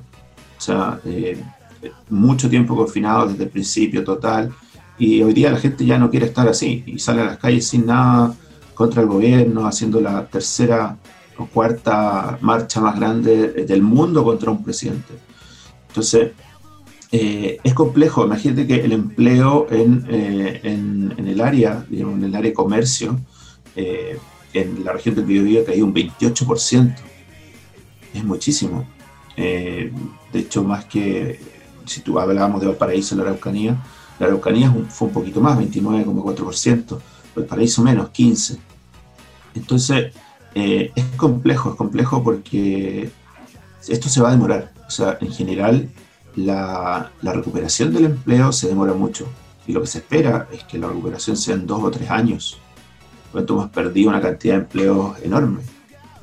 O 0.57 0.61
sea, 0.61 0.99
mucho 2.09 2.49
tiempo 2.49 2.75
confinado 2.75 3.27
desde 3.27 3.43
el 3.43 3.49
principio 3.49 4.03
total. 4.03 4.53
Y 4.97 5.21
hoy 5.21 5.33
día 5.33 5.51
la 5.51 5.57
gente 5.57 5.85
ya 5.85 5.97
no 5.97 6.09
quiere 6.09 6.27
estar 6.27 6.47
así 6.47 6.83
y 6.85 6.99
sale 6.99 7.21
a 7.21 7.25
las 7.25 7.37
calles 7.37 7.67
sin 7.67 7.85
nada 7.85 8.33
contra 8.73 9.01
el 9.01 9.07
gobierno, 9.07 9.67
haciendo 9.67 9.99
la 10.01 10.25
tercera 10.27 10.97
o 11.37 11.45
cuarta 11.47 12.37
marcha 12.41 12.79
más 12.79 12.95
grande 12.97 13.65
del 13.65 13.81
mundo 13.81 14.23
contra 14.23 14.51
un 14.51 14.63
presidente. 14.63 15.13
Entonces, 15.89 16.31
eh, 17.11 17.59
es 17.63 17.73
complejo. 17.73 18.25
Imagínate 18.25 18.67
que 18.67 18.75
el 18.75 18.91
empleo 18.91 19.67
en, 19.69 20.05
eh, 20.09 20.59
en, 20.63 21.27
el 21.27 21.41
área, 21.41 21.85
digamos, 21.89 22.17
en 22.17 22.25
el 22.25 22.35
área 22.35 22.49
de 22.49 22.53
comercio, 22.53 23.19
eh, 23.75 24.17
en 24.53 24.83
la 24.83 24.93
región 24.93 25.15
del 25.15 25.25
Biobío 25.25 25.65
caído 25.65 25.85
un 25.85 25.93
28%. 25.93 26.95
Es 28.13 28.23
muchísimo. 28.23 28.87
De 29.35 30.39
hecho, 30.39 30.63
más 30.63 30.85
que 30.85 31.39
si 31.85 32.01
tú 32.01 32.19
hablábamos 32.19 32.61
de 32.61 32.67
Valparaíso, 32.67 33.15
la 33.15 33.23
Araucanía, 33.23 33.77
la 34.19 34.27
Araucanía 34.27 34.73
fue 34.89 35.09
un 35.09 35.13
poquito 35.13 35.41
más, 35.41 35.57
29,4%, 35.59 36.99
Valparaíso 37.35 37.83
menos, 37.83 38.09
15%. 38.11 38.57
Entonces, 39.55 40.13
es 40.53 41.05
complejo, 41.17 41.71
es 41.71 41.75
complejo 41.75 42.23
porque 42.23 43.09
esto 43.87 44.09
se 44.09 44.21
va 44.21 44.29
a 44.29 44.31
demorar. 44.31 44.73
O 44.87 44.89
sea, 44.89 45.17
en 45.21 45.31
general, 45.31 45.89
la, 46.35 47.11
recuperación 47.21 47.93
del 47.93 48.05
empleo 48.05 48.51
se 48.51 48.67
demora 48.67 48.93
mucho 48.93 49.27
y 49.67 49.73
lo 49.73 49.81
que 49.81 49.87
se 49.87 49.99
espera 49.99 50.47
es 50.51 50.63
que 50.63 50.77
la 50.77 50.87
recuperación 50.87 51.37
sea 51.37 51.55
en 51.55 51.65
dos 51.65 51.83
o 51.83 51.91
tres 51.91 52.09
años. 52.09 52.57
Por 53.31 53.45
hemos 53.47 53.69
perdido 53.69 54.09
una 54.09 54.21
cantidad 54.21 54.55
de 54.55 54.61
empleos 54.61 55.17
enorme. 55.21 55.61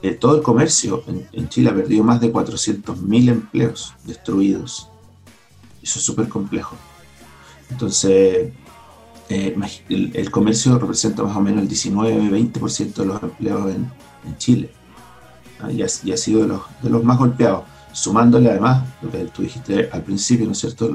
Eh, 0.03 0.15
todo 0.15 0.37
el 0.37 0.43
comercio 0.43 1.05
en, 1.07 1.49
Chile 1.49 1.71
ha 1.71 1.75
perdido 1.75 2.03
más 2.03 2.21
de 2.21 2.33
400.000 2.33 3.29
empleos 3.29 3.95
destruidos. 4.05 4.89
Eso 5.81 5.99
es 5.99 6.05
súper 6.05 6.29
complejo. 6.29 6.77
Entonces, 7.71 8.53
eh, 9.29 9.57
el, 9.89 10.31
comercio 10.31 10.79
representa 10.79 11.23
más 11.23 11.37
o 11.37 11.41
menos 11.41 11.63
el 11.63 11.69
19-20% 11.69 12.95
de 12.95 13.07
los 13.07 13.23
empleos 13.23 13.75
en, 13.75 13.91
Chile. 14.39 14.71
Ah, 15.61 15.71
y, 15.71 15.83
ha, 15.83 16.17
sido 16.17 16.47
de 16.83 16.91
los 16.91 17.05
más 17.05 17.19
golpeados 17.19 17.65
sumándole 17.93 18.51
además 18.51 18.85
lo 19.03 19.11
que 19.11 19.19
tú 19.27 19.43
dijiste 19.43 19.89
al 19.93 20.03
principio, 20.03 20.47
¿no 20.47 20.53
es 20.53 20.59
cierto? 20.59 20.91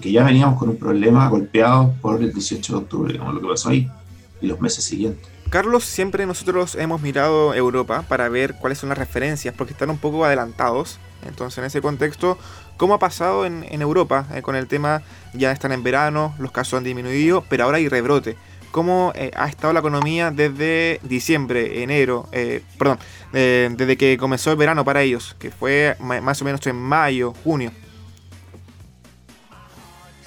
Que 0.00 0.12
ya 0.12 0.24
veníamos 0.24 0.58
con 0.58 0.68
un 0.68 0.76
problema 0.76 1.28
golpeado 1.28 1.94
por 2.02 2.20
el 2.20 2.32
18 2.32 2.72
de 2.72 2.78
octubre, 2.78 3.12
digamos, 3.12 3.34
lo 3.34 3.40
que 3.40 3.48
pasó 3.48 3.68
ahí, 3.70 3.88
y 4.40 4.46
los 4.46 4.60
meses 4.60 4.84
siguientes. 4.84 5.33
Carlos, 5.50 5.84
siempre 5.84 6.26
nosotros 6.26 6.74
hemos 6.74 7.00
mirado 7.00 7.54
Europa 7.54 8.04
para 8.08 8.28
ver 8.28 8.54
cuáles 8.54 8.78
son 8.78 8.88
las 8.88 8.98
referencias, 8.98 9.54
porque 9.54 9.72
están 9.72 9.90
un 9.90 9.98
poco 9.98 10.24
adelantados. 10.24 10.98
Entonces, 11.26 11.58
en 11.58 11.64
ese 11.64 11.80
contexto, 11.80 12.38
¿cómo 12.76 12.94
ha 12.94 12.98
pasado 12.98 13.46
en, 13.46 13.64
Europa 13.80 14.26
eh, 14.34 14.42
con 14.42 14.56
el 14.56 14.66
tema? 14.66 15.02
Ya 15.32 15.52
están 15.52 15.72
en 15.72 15.82
verano, 15.82 16.34
los 16.38 16.50
casos 16.50 16.78
han 16.78 16.84
disminuido, 16.84 17.44
pero 17.48 17.64
ahora 17.64 17.78
hay 17.78 17.88
rebrote 17.88 18.36
cómo 18.72 19.12
eh, 19.14 19.30
ha 19.36 19.46
estado 19.46 19.72
la 19.72 19.78
economía 19.78 20.32
desde 20.32 20.98
diciembre, 21.04 21.84
enero, 21.84 22.28
eh, 22.32 22.60
perdón, 22.76 22.98
desde 23.30 23.96
que 23.96 24.18
comenzó 24.18 24.50
el 24.50 24.56
verano 24.56 24.84
para 24.84 25.02
ellos, 25.02 25.36
que 25.38 25.52
fue 25.52 25.96
más 26.00 26.42
o 26.42 26.44
menos 26.44 26.66
en 26.66 26.74
mayo, 26.74 27.32
junio. 27.44 27.70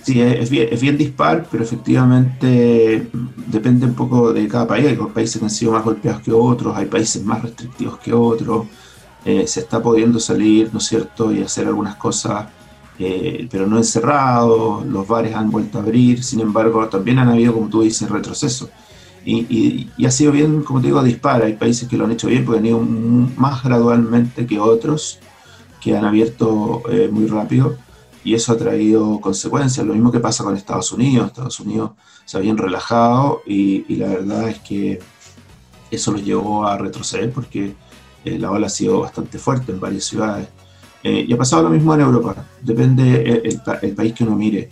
Sí, 0.07 0.21
es 0.21 0.49
bien, 0.49 0.69
es 0.71 0.97
dispar, 0.97 1.45
pero 1.51 1.65
efectivamente 1.65 3.09
depende 3.47 3.85
un 3.85 3.93
poco 3.93 4.31
de 4.31 4.47
cada 4.47 4.65
país. 4.65 4.87
Hay 4.87 4.95
países 4.95 5.37
que 5.37 5.43
han 5.43 5.49
sido 5.49 5.73
más 5.73 5.83
golpeados 5.83 6.21
que 6.21 6.31
otros, 6.31 6.77
hay 6.77 6.85
países 6.85 7.25
más 7.25 7.41
restrictivos 7.41 7.97
que 7.99 8.13
otros. 8.13 8.67
Eh, 9.25 9.45
se 9.45 9.59
está 9.59 9.81
pudiendo 9.81 10.17
salir, 10.21 10.69
¿no 10.71 10.79
es 10.79 10.85
cierto?, 10.85 11.33
y 11.33 11.43
hacer 11.43 11.67
algunas 11.67 11.95
cosas 11.97 12.45
eh, 12.99 13.49
pero 13.51 13.67
no 13.67 13.77
encerrado, 13.77 14.81
los 14.85 15.05
bares 15.07 15.35
han 15.35 15.51
vuelto 15.51 15.77
a 15.77 15.81
abrir, 15.81 16.23
sin 16.23 16.39
embargo 16.39 16.87
también 16.87 17.19
han 17.19 17.27
habido, 17.29 17.53
como 17.53 17.67
tú 17.67 17.81
dices, 17.81 18.09
retroceso. 18.09 18.69
Y, 19.25 19.89
y, 19.97 20.05
ha 20.05 20.11
sido 20.11 20.31
bien, 20.31 20.63
como 20.63 20.79
te 20.79 20.87
digo, 20.87 21.03
dispara. 21.03 21.47
Hay 21.47 21.55
países 21.55 21.89
que 21.89 21.97
lo 21.97 22.05
han 22.05 22.11
hecho 22.11 22.27
bien 22.27 22.45
porque 22.45 22.59
han 22.59 22.65
ido 22.65 22.79
más 22.79 23.61
gradualmente 23.61 24.47
que 24.47 24.57
otros, 24.57 25.19
que 25.81 25.97
han 25.97 26.05
abierto 26.05 26.83
eh, 26.89 27.09
muy 27.11 27.27
rápido, 27.27 27.77
y 28.27 28.33
eso 28.33 28.51
ha 28.51 28.57
traído 28.57 29.21
consecuencias. 29.21 29.87
Lo 29.87 29.93
mismo 29.93 30.11
que 30.11 30.19
pasa 30.19 30.43
con 30.43 30.53
Estados 30.53 30.91
Unidos. 30.91 31.27
Estados 31.27 31.61
Unidos 31.61 31.91
se 32.25 32.35
habían 32.35 32.57
relajado 32.57 33.41
y, 33.47 33.85
y 33.87 33.95
la 33.95 34.09
verdad 34.09 34.49
es 34.49 34.59
que 34.59 34.99
eso 35.89 36.11
los 36.11 36.25
llevó 36.25 36.67
a 36.67 36.77
retroceder 36.77 37.31
porque 37.31 37.73
eh, 38.25 38.37
la 38.37 38.51
ola 38.51 38.67
ha 38.67 38.69
sido 38.69 38.99
bastante 38.99 39.39
fuerte 39.39 39.71
en 39.71 39.79
varias 39.79 40.03
ciudades. 40.03 40.49
Eh, 41.03 41.23
y 41.25 41.31
ha 41.31 41.37
pasado 41.37 41.63
lo 41.63 41.69
mismo 41.69 41.93
en 41.93 42.01
Europa, 42.01 42.35
depende 42.61 43.43
el, 43.45 43.93
país 43.93 44.11
que 44.11 44.25
uno 44.25 44.35
mire, 44.35 44.67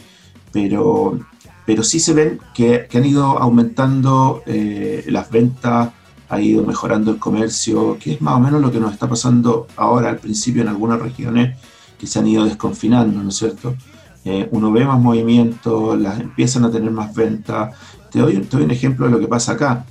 pero, 0.52 1.18
pero 1.66 1.82
sí 1.82 2.02
se 2.02 2.14
ven 2.14 2.42
que, 2.54 2.90
han 2.94 3.06
ido 3.06 3.40
aumentando 3.40 4.44
eh, 4.46 5.06
las 5.08 5.32
ventas, 5.32 5.92
ha 6.28 6.42
ido 6.42 6.66
mejorando 6.66 7.10
el 7.10 7.20
comercio, 7.20 7.98
que 8.02 8.16
es 8.16 8.22
más 8.22 8.36
o 8.36 8.40
menos 8.42 8.62
lo 8.62 8.70
que 8.70 8.82
nos 8.82 8.92
está 8.92 9.08
pasando 9.08 9.68
ahora 9.78 10.10
al 10.10 10.18
principio 10.18 10.62
en 10.62 10.68
algunas 10.68 11.00
regiones 11.00 11.56
que 11.98 12.08
se 12.08 12.20
han 12.20 12.28
ido 12.28 12.46
desconfinando, 12.46 13.22
¿no 13.22 13.30
es 13.30 13.36
cierto? 13.36 13.76
Eh, 14.24 14.48
uno 14.52 14.72
ve 14.72 14.86
más 14.86 15.00
movimiento, 15.00 15.96
las 15.96 16.20
empiezan 16.20 16.66
a 16.66 16.72
tener 16.72 16.92
más 16.92 17.14
ventas. 17.14 17.76
Te 18.12 18.20
doy, 18.20 18.48
un 18.54 18.72
ejemplo 18.72 19.06
de 19.06 19.12
lo 19.12 19.20
que 19.20 19.28
pasa 19.28 19.54
acá. 19.54 19.86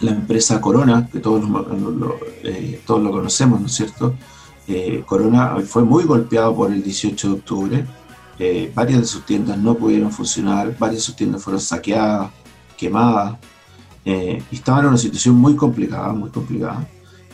la 0.00 0.10
empresa 0.10 0.60
Corona, 0.60 1.08
que 1.10 1.20
todos 1.20 1.42
todos 2.86 3.02
lo 3.02 3.10
conocemos, 3.10 3.60
¿no 3.60 3.66
es 3.66 3.72
cierto? 3.72 4.14
Eh, 4.68 5.04
Corona 5.06 5.56
fue 5.64 5.84
muy 5.84 6.04
golpeado 6.04 6.54
por 6.54 6.72
el 6.72 6.82
18 6.82 7.28
de 7.28 7.34
octubre. 7.34 7.86
Eh, 8.38 8.70
varias 8.74 9.00
de 9.00 9.06
sus 9.06 9.24
tiendas 9.24 9.56
no 9.58 9.74
pudieron 9.74 10.10
funcionar, 10.12 10.76
varias 10.78 11.02
de 11.02 11.06
sus 11.06 11.16
tiendas 11.16 11.42
fueron 11.42 11.60
saqueadas, 11.60 12.30
quemadas, 12.76 13.38
eh, 14.04 14.42
estaban 14.52 14.82
en 14.82 14.88
una 14.88 14.98
situación 14.98 15.36
muy 15.36 15.56
complicada, 15.56 16.12
muy 16.12 16.30
complicada. 16.30 16.86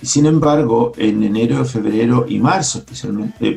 Y 0.02 0.06
sin 0.06 0.26
embargo, 0.26 0.92
en 0.96 1.22
enero, 1.22 1.64
febrero 1.64 2.26
y 2.28 2.40
marzo, 2.40 2.78
especialmente, 2.78 3.56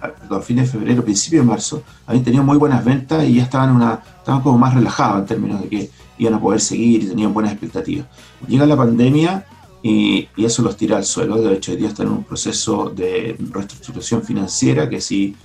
a 0.00 0.40
fines 0.40 0.72
de 0.72 0.78
febrero, 0.78 1.04
principio 1.04 1.40
de 1.40 1.46
marzo, 1.46 1.84
habían 2.04 2.24
tenido 2.24 2.42
muy 2.42 2.58
buenas 2.58 2.84
ventas 2.84 3.24
y 3.24 3.34
ya 3.34 3.44
estaban, 3.44 3.70
una, 3.76 4.02
estaban 4.18 4.42
como 4.42 4.58
más 4.58 4.74
relajados 4.74 5.20
en 5.20 5.26
términos 5.26 5.62
de 5.62 5.68
que 5.68 5.90
iban 6.18 6.34
a 6.34 6.40
poder 6.40 6.60
seguir 6.60 7.04
y 7.04 7.06
tenían 7.06 7.32
buenas 7.32 7.52
expectativas. 7.52 8.06
Llega 8.48 8.66
la 8.66 8.76
pandemia 8.76 9.46
y, 9.84 10.28
eso 10.36 10.62
los 10.62 10.76
tira 10.76 10.96
al 10.96 11.04
suelo. 11.04 11.40
De 11.40 11.54
hecho, 11.54 11.70
hoy 11.70 11.78
día 11.78 11.88
están 11.88 12.08
en 12.08 12.14
un 12.14 12.24
proceso 12.24 12.90
de 12.90 13.36
reestructuración 13.52 14.24
financiera 14.24 14.90
que 14.90 15.00
si, 15.00 15.36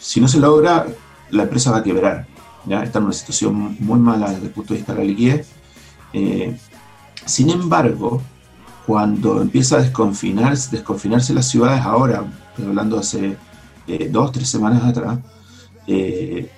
si 0.00 0.20
no 0.20 0.26
se 0.26 0.40
logra, 0.40 0.88
la 1.30 1.44
empresa 1.44 1.70
va 1.70 1.78
a 1.78 1.82
quebrar. 1.84 2.26
¿ya? 2.66 2.82
Está 2.82 2.98
en 2.98 3.04
una 3.04 3.14
situación 3.14 3.76
muy 3.78 4.00
mala 4.00 4.30
desde 4.30 4.46
el 4.46 4.50
punto 4.50 4.74
de 4.74 4.78
vista 4.78 4.92
de 4.92 4.98
la 4.98 5.04
liquidez. 5.04 5.48
Eh, 6.12 6.58
sin 7.24 7.50
embargo, 7.50 8.20
cuando 8.86 9.40
empieza 9.40 9.76
a 9.76 9.82
desconfinarse, 9.82 10.76
desconfinarse 10.76 11.34
las 11.34 11.48
ciudades 11.48 11.82
ahora, 11.82 12.24
estoy 12.50 12.66
hablando 12.66 12.98
hace 12.98 13.36
eh, 13.86 14.08
dos, 14.10 14.32
tres 14.32 14.48
semanas 14.48 14.84
atrás, 14.84 15.18
eh, 15.86 16.50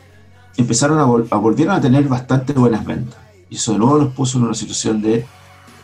empezaron 0.57 0.99
a, 0.99 1.35
a 1.35 1.39
volvieron 1.39 1.75
a 1.75 1.81
tener 1.81 2.05
bastante 2.09 2.53
buenas 2.53 2.85
ventas. 2.85 3.19
Y 3.51 3.57
eso 3.57 3.73
de 3.73 3.79
nuevo 3.79 3.99
nos 3.99 4.15
puso 4.15 4.39
en 4.39 4.45
una 4.45 4.55
situación 4.55 5.03
de 5.03 5.27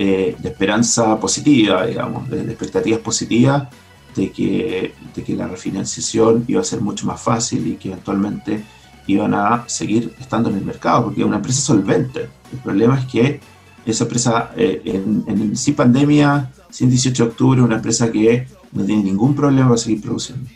de 0.01 0.49
esperanza 0.49 1.21
positiva, 1.21 1.85
digamos, 1.85 2.29
de, 2.31 2.41
expectativas 2.41 3.01
positivas 3.01 3.69
de 4.17 4.33
que, 4.33 4.95
de 5.15 5.23
que 5.23 5.35
la 5.35 5.47
refinanciación 5.47 6.45
iba 6.49 6.61
a 6.61 6.65
ser 6.65 6.81
mucho 6.81 7.07
más 7.07 7.21
fácil 7.21 7.67
y 7.67 7.77
que 7.77 7.89
eventualmente 7.89 8.65
iban 9.07 9.35
a 9.35 9.65
seguir 9.67 10.15
estando 10.19 10.49
en 10.49 10.57
el 10.57 10.65
mercado, 10.65 11.05
porque 11.05 11.21
es 11.21 11.27
una 11.27 11.37
empresa 11.37 11.61
solvente. 11.61 12.29
El 12.53 12.59
problema 12.61 12.99
es 12.99 13.07
que 13.07 13.41
esa 13.87 14.05
empresa, 14.05 14.51
eh, 14.57 14.83
en, 14.85 15.57
sin 15.57 15.75
pandemia, 15.75 16.51
sin 16.71 16.91
18 16.91 17.25
de 17.25 17.31
octubre, 17.31 17.63
una 17.63 17.77
empresa 17.77 18.11
que 18.11 18.47
no 18.73 18.85
tiene 18.85 19.03
ningún 19.03 19.35
problema 19.35 19.69
para 19.69 19.79
seguir 19.79 20.03
produciendo. 20.03 20.49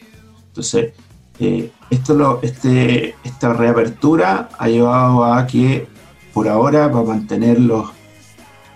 Entonces, 0.48 0.92
eh, 1.40 1.72
esto 1.90 2.14
lo, 2.14 2.40
este, 2.42 3.16
esta 3.24 3.52
reapertura 3.52 4.50
ha 4.56 4.68
llevado 4.68 5.24
a 5.24 5.46
que 5.46 5.86
por 6.32 6.48
ahora 6.48 6.88
va 6.88 7.00
a 7.00 7.04
mantener 7.04 7.60
los 7.60 7.90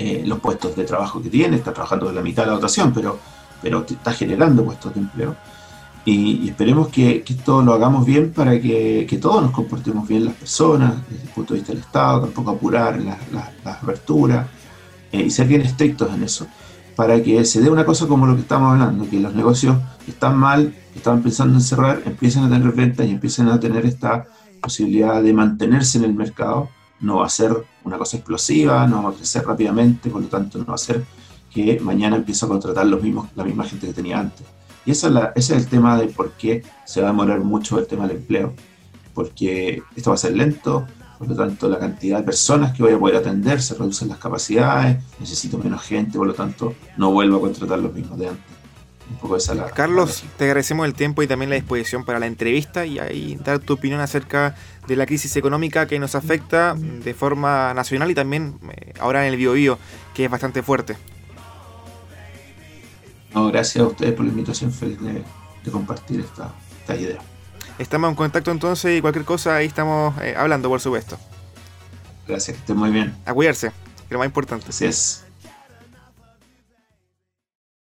eh, 0.01 0.23
los 0.25 0.39
puestos 0.39 0.77
de 0.77 0.85
trabajo 0.85 1.21
que 1.21 1.29
tiene, 1.29 1.57
está 1.57 1.73
trabajando 1.73 2.09
en 2.09 2.15
la 2.15 2.23
mitad 2.23 2.45
de 2.45 2.51
la 2.51 2.55
dotación, 2.55 2.95
pero 2.95 3.19
está 3.85 4.13
generando 4.13 4.65
puestos 4.65 4.95
de 4.95 5.01
empleo. 5.01 5.35
Y, 6.11 6.49
esperemos 6.49 6.89
que, 6.89 7.23
esto 7.29 7.61
lo 7.61 7.75
hagamos 7.75 8.07
bien 8.07 8.33
para 8.33 8.59
que, 8.59 9.19
todos 9.21 9.43
nos 9.43 9.51
comportemos 9.51 10.09
bien 10.09 10.25
las 10.25 10.35
personas, 10.35 10.95
desde 11.11 11.25
el 11.25 11.29
punto 11.29 11.53
de 11.53 11.61
vista 11.61 11.75
del 11.75 11.83
Estado, 11.83 12.21
tampoco 12.23 12.51
apurar 12.53 12.99
las 12.99 13.19
la, 13.31 13.53
aperturas 13.73 14.47
eh, 15.13 15.23
y 15.23 15.31
ser 15.31 15.47
bien 15.47 15.61
estrictos 15.61 16.11
en 16.15 16.23
eso, 16.23 16.47
para 16.97 17.23
que 17.23 17.45
se 17.45 17.61
dé 17.61 17.69
una 17.69 17.85
cosa 17.85 18.07
como 18.07 18.27
lo 18.27 18.37
que 18.37 18.41
estamos 18.41 18.73
hablando, 18.73 19.09
que 19.09 19.21
los 19.21 19.35
negocios 19.35 19.77
están 20.07 20.39
mal, 20.39 20.75
estaban 20.95 21.23
pensando 21.23 21.55
en 21.55 21.61
cerrar, 21.61 22.01
empiecen 22.07 22.45
a 22.45 22.49
tener 22.49 22.73
ventas 22.73 23.07
y 23.07 23.11
empiecen 23.11 23.49
a 23.49 23.61
tener 23.61 23.85
esta 23.85 24.29
posibilidad 24.63 25.23
de 25.23 25.35
mantenerse 25.35 25.99
en 25.99 26.05
el 26.05 26.15
mercado 26.15 26.71
no 27.01 27.19
va 27.19 27.27
a 27.27 27.29
ser 27.29 27.53
una 27.85 27.99
cosa 27.99 28.17
explosiva, 28.17 28.87
no 28.87 29.03
va 29.05 29.11
a 29.11 29.13
crecer 29.13 29.45
rápidamente, 29.45 30.11
por 30.11 30.23
lo 30.23 30.29
tanto 30.29 30.59
no 30.59 30.65
va 30.65 30.75
a 30.75 30.79
ser 30.79 31.05
que 31.51 31.79
mañana 31.81 32.17
empiece 32.17 32.45
a 32.45 32.49
contratar 32.49 32.87
los 32.87 33.03
mismos, 33.03 33.29
la 33.37 33.45
misma 33.45 33.65
gente 33.65 33.87
que 33.87 33.93
tenía 33.93 34.19
antes. 34.19 34.58
Y 34.89 34.93
esa 34.93 35.33
ese 35.35 35.55
es 35.55 35.65
el 35.65 35.69
tema 35.69 36.01
de 36.01 36.07
por 36.07 36.33
qué 36.33 36.63
se 36.87 37.03
va 37.03 37.09
a 37.09 37.11
demorar 37.11 37.41
mucho 37.41 37.79
el 37.79 37.87
tema 37.87 38.09
del 38.09 38.17
empleo, 38.17 38.55
porque 39.13 39.83
esto 39.95 40.09
va 40.09 40.15
a 40.15 40.19
ser 40.19 40.35
lento, 40.35 40.87
por 41.19 41.29
lo 41.29 41.37
tanto 41.37 41.69
la 41.69 41.79
cantidad 41.79 42.21
de 42.21 42.25
personas 42.25 42.75
que 42.75 42.83
voy 42.83 42.95
a 42.95 42.99
poder 42.99 43.17
atender 43.17 43.61
se 43.61 43.75
reducen 43.75 44.09
las 44.09 44.17
capacidades, 44.17 44.97
necesito 45.21 45.59
menos 45.59 45.83
gente, 45.83 46.17
por 46.17 46.27
lo 46.27 46.33
tanto 46.33 46.75
no 46.97 47.13
vuelvo 47.13 47.37
a 47.37 47.41
contratar 47.43 47.81
los 47.81 47.93
mismos 47.93 48.19
de 48.19 48.29
antes. 48.29 48.45
Un 49.11 49.17
poco 49.19 49.37
esa 49.37 49.55
la, 49.55 49.67
Carlos, 49.67 50.25
te 50.39 50.45
agradecemos 50.45 50.87
el 50.87 50.95
tiempo 50.95 51.23
y 51.23 51.27
también 51.27 51.51
la 51.51 51.57
disposición 51.57 52.07
para 52.07 52.19
la 52.19 52.27
entrevista 52.27 52.87
y 52.87 52.99
ahí 52.99 53.39
dar 53.45 53.59
tu 53.59 53.75
opinión 53.75 54.01
acerca 54.01 54.57
de 54.87 54.97
la 54.97 55.05
crisis 55.05 55.37
económica 55.37 55.87
que 55.87 55.99
nos 55.99 56.15
afecta 56.15 56.75
de 56.75 57.13
forma 57.13 57.75
nacional 57.75 58.11
y 58.11 58.15
también 58.15 58.59
eh, 58.71 58.95
ahora 59.01 59.27
en 59.27 59.35
el 59.35 59.39
Biobío, 59.39 59.79
que 60.15 60.25
es 60.25 60.31
bastante 60.31 60.63
fuerte. 60.63 60.97
No, 63.35 63.49
gracias 63.49 63.85
a 63.85 63.89
ustedes 63.89 64.15
por 64.15 64.25
la 64.25 64.31
invitación, 64.31 64.73
feliz 64.73 64.99
de, 65.01 65.23
compartir 65.71 66.21
esta, 66.21 66.55
idea. 66.95 67.19
Estamos 67.79 68.09
en 68.09 68.17
contacto 68.17 68.51
entonces 68.51 68.97
y 68.99 69.03
cualquier 69.03 69.27
cosa 69.27 69.57
ahí 69.57 69.67
estamos 69.67 70.15
eh, 70.23 70.35
hablando, 70.37 70.69
por 70.71 70.81
supuesto. 70.81 71.19
Gracias, 72.27 72.57
que 72.57 72.61
estén 72.61 72.77
muy 72.77 72.91
bien. 72.91 73.15
A 73.27 73.35
cuidarse, 73.35 73.71
que 74.09 74.15
lo 74.15 74.19
más 74.19 74.27
importante. 74.27 74.67
Así 74.71 74.87
es. 74.87 75.28